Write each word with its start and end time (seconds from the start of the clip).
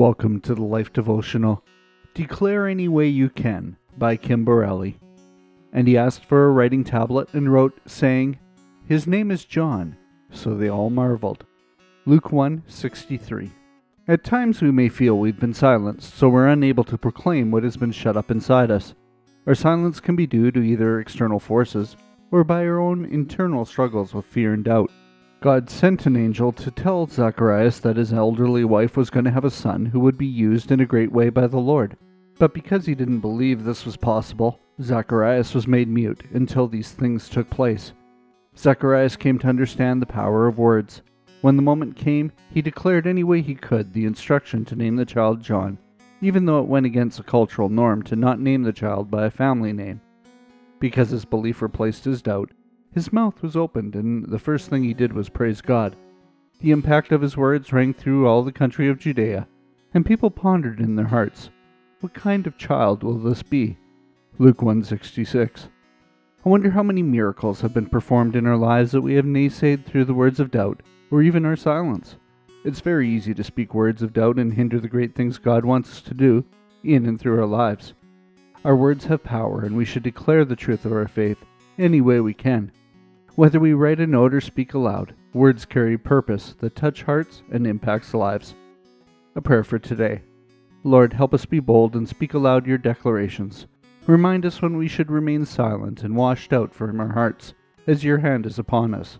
Welcome 0.00 0.40
to 0.40 0.54
the 0.54 0.62
Life 0.62 0.94
Devotional. 0.94 1.62
Declare 2.14 2.68
Any 2.68 2.88
Way 2.88 3.08
You 3.08 3.28
Can 3.28 3.76
by 3.98 4.16
Kim 4.16 4.46
Borrelli. 4.46 4.94
And 5.74 5.86
he 5.86 5.98
asked 5.98 6.24
for 6.24 6.46
a 6.46 6.52
writing 6.52 6.84
tablet 6.84 7.28
and 7.34 7.52
wrote, 7.52 7.78
saying, 7.84 8.38
His 8.86 9.06
name 9.06 9.30
is 9.30 9.44
John. 9.44 9.98
So 10.30 10.54
they 10.54 10.70
all 10.70 10.88
marveled. 10.88 11.44
Luke 12.06 12.32
1 12.32 12.62
63. 12.66 13.50
At 14.08 14.24
times 14.24 14.62
we 14.62 14.70
may 14.70 14.88
feel 14.88 15.18
we've 15.18 15.38
been 15.38 15.52
silenced, 15.52 16.14
so 16.14 16.30
we're 16.30 16.48
unable 16.48 16.84
to 16.84 16.96
proclaim 16.96 17.50
what 17.50 17.64
has 17.64 17.76
been 17.76 17.92
shut 17.92 18.16
up 18.16 18.30
inside 18.30 18.70
us. 18.70 18.94
Our 19.46 19.54
silence 19.54 20.00
can 20.00 20.16
be 20.16 20.26
due 20.26 20.50
to 20.50 20.62
either 20.62 20.98
external 20.98 21.38
forces 21.38 21.94
or 22.30 22.42
by 22.42 22.64
our 22.64 22.78
own 22.78 23.04
internal 23.04 23.66
struggles 23.66 24.14
with 24.14 24.24
fear 24.24 24.54
and 24.54 24.64
doubt. 24.64 24.90
God 25.40 25.70
sent 25.70 26.04
an 26.04 26.16
angel 26.16 26.52
to 26.52 26.70
tell 26.70 27.06
Zacharias 27.06 27.80
that 27.80 27.96
his 27.96 28.12
elderly 28.12 28.62
wife 28.62 28.94
was 28.94 29.08
going 29.08 29.24
to 29.24 29.30
have 29.30 29.46
a 29.46 29.50
son 29.50 29.86
who 29.86 30.00
would 30.00 30.18
be 30.18 30.26
used 30.26 30.70
in 30.70 30.80
a 30.80 30.86
great 30.86 31.10
way 31.10 31.30
by 31.30 31.46
the 31.46 31.58
Lord. 31.58 31.96
But 32.38 32.52
because 32.52 32.84
he 32.84 32.94
didn't 32.94 33.20
believe 33.20 33.64
this 33.64 33.86
was 33.86 33.96
possible, 33.96 34.60
Zacharias 34.82 35.54
was 35.54 35.66
made 35.66 35.88
mute 35.88 36.24
until 36.34 36.68
these 36.68 36.92
things 36.92 37.26
took 37.26 37.48
place. 37.48 37.94
Zacharias 38.54 39.16
came 39.16 39.38
to 39.38 39.48
understand 39.48 40.02
the 40.02 40.06
power 40.06 40.46
of 40.46 40.58
words. 40.58 41.00
When 41.40 41.56
the 41.56 41.62
moment 41.62 41.96
came, 41.96 42.32
he 42.50 42.60
declared 42.60 43.06
any 43.06 43.24
way 43.24 43.40
he 43.40 43.54
could 43.54 43.94
the 43.94 44.04
instruction 44.04 44.66
to 44.66 44.76
name 44.76 44.96
the 44.96 45.06
child 45.06 45.42
John, 45.42 45.78
even 46.20 46.44
though 46.44 46.60
it 46.60 46.68
went 46.68 46.84
against 46.84 47.18
a 47.18 47.22
cultural 47.22 47.70
norm 47.70 48.02
to 48.02 48.16
not 48.16 48.40
name 48.40 48.62
the 48.62 48.74
child 48.74 49.10
by 49.10 49.24
a 49.24 49.30
family 49.30 49.72
name. 49.72 50.02
Because 50.80 51.08
his 51.08 51.24
belief 51.24 51.62
replaced 51.62 52.04
his 52.04 52.20
doubt, 52.20 52.50
his 52.92 53.12
mouth 53.12 53.40
was 53.42 53.56
opened, 53.56 53.94
and 53.94 54.26
the 54.26 54.38
first 54.38 54.68
thing 54.68 54.82
he 54.82 54.94
did 54.94 55.12
was 55.12 55.28
praise 55.28 55.60
God. 55.60 55.96
The 56.60 56.72
impact 56.72 57.12
of 57.12 57.22
his 57.22 57.36
words 57.36 57.72
rang 57.72 57.94
through 57.94 58.26
all 58.26 58.42
the 58.42 58.52
country 58.52 58.88
of 58.88 58.98
Judea, 58.98 59.46
and 59.94 60.04
people 60.04 60.30
pondered 60.30 60.80
in 60.80 60.96
their 60.96 61.06
hearts, 61.06 61.50
What 62.00 62.14
kind 62.14 62.46
of 62.46 62.58
child 62.58 63.02
will 63.02 63.18
this 63.18 63.42
be? 63.42 63.76
Luke 64.38 64.60
166. 64.60 65.68
I 66.44 66.48
wonder 66.48 66.70
how 66.70 66.82
many 66.82 67.02
miracles 67.02 67.60
have 67.60 67.74
been 67.74 67.86
performed 67.86 68.34
in 68.34 68.46
our 68.46 68.56
lives 68.56 68.92
that 68.92 69.02
we 69.02 69.14
have 69.14 69.24
naysayed 69.24 69.84
through 69.84 70.06
the 70.06 70.14
words 70.14 70.40
of 70.40 70.50
doubt, 70.50 70.82
or 71.10 71.22
even 71.22 71.44
our 71.44 71.56
silence. 71.56 72.16
It's 72.64 72.80
very 72.80 73.08
easy 73.08 73.34
to 73.34 73.44
speak 73.44 73.72
words 73.72 74.02
of 74.02 74.12
doubt 74.12 74.38
and 74.38 74.52
hinder 74.52 74.80
the 74.80 74.88
great 74.88 75.14
things 75.14 75.38
God 75.38 75.64
wants 75.64 75.90
us 75.90 76.00
to 76.02 76.14
do 76.14 76.44
in 76.82 77.06
and 77.06 77.20
through 77.20 77.38
our 77.38 77.46
lives. 77.46 77.94
Our 78.64 78.76
words 78.76 79.04
have 79.06 79.22
power, 79.22 79.60
and 79.64 79.76
we 79.76 79.84
should 79.84 80.02
declare 80.02 80.44
the 80.44 80.56
truth 80.56 80.84
of 80.84 80.92
our 80.92 81.08
faith 81.08 81.38
any 81.78 82.00
way 82.00 82.20
we 82.20 82.34
can. 82.34 82.72
Whether 83.40 83.58
we 83.58 83.72
write 83.72 84.00
a 84.00 84.06
note 84.06 84.34
or 84.34 84.42
speak 84.42 84.74
aloud, 84.74 85.14
words 85.32 85.64
carry 85.64 85.96
purpose 85.96 86.54
that 86.60 86.76
touch 86.76 87.04
hearts 87.04 87.42
and 87.50 87.66
impacts 87.66 88.12
lives. 88.12 88.54
A 89.34 89.40
prayer 89.40 89.64
for 89.64 89.78
today. 89.78 90.20
Lord, 90.84 91.14
help 91.14 91.32
us 91.32 91.46
be 91.46 91.58
bold 91.58 91.96
and 91.96 92.06
speak 92.06 92.34
aloud 92.34 92.66
your 92.66 92.76
declarations. 92.76 93.66
Remind 94.06 94.44
us 94.44 94.60
when 94.60 94.76
we 94.76 94.88
should 94.88 95.10
remain 95.10 95.46
silent 95.46 96.02
and 96.02 96.14
washed 96.14 96.52
out 96.52 96.74
from 96.74 97.00
our 97.00 97.14
hearts, 97.14 97.54
as 97.86 98.04
your 98.04 98.18
hand 98.18 98.44
is 98.44 98.58
upon 98.58 98.92
us. 98.92 99.18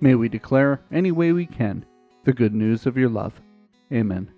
May 0.00 0.14
we 0.14 0.28
declare, 0.28 0.82
any 0.92 1.10
way 1.10 1.32
we 1.32 1.44
can, 1.44 1.84
the 2.22 2.32
good 2.32 2.54
news 2.54 2.86
of 2.86 2.96
your 2.96 3.08
love. 3.08 3.42
Amen. 3.92 4.30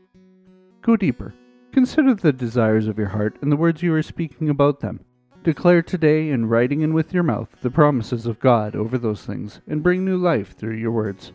Go 0.80 0.96
deeper. 0.96 1.34
Consider 1.72 2.14
the 2.14 2.32
desires 2.32 2.88
of 2.88 2.96
your 2.96 3.08
heart 3.08 3.36
and 3.42 3.52
the 3.52 3.56
words 3.56 3.82
you 3.82 3.92
are 3.92 4.02
speaking 4.02 4.48
about 4.48 4.80
them. 4.80 5.04
Declare 5.48 5.80
today 5.80 6.28
in 6.28 6.44
writing 6.44 6.84
and 6.84 6.92
with 6.92 7.14
your 7.14 7.22
mouth 7.22 7.48
the 7.62 7.70
promises 7.70 8.26
of 8.26 8.38
God 8.38 8.76
over 8.76 8.98
those 8.98 9.24
things 9.24 9.62
and 9.66 9.82
bring 9.82 10.04
new 10.04 10.18
life 10.18 10.54
through 10.54 10.76
your 10.76 10.90
words. 10.90 11.32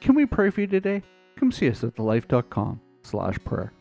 Can 0.00 0.14
we 0.14 0.26
pray 0.26 0.48
for 0.48 0.60
you 0.60 0.68
today? 0.68 1.02
Come 1.34 1.50
see 1.50 1.68
us 1.68 1.82
at 1.82 1.96
thelife.com 1.96 2.80
slash 3.02 3.36
prayer. 3.44 3.72